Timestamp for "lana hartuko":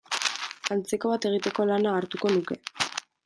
1.73-2.35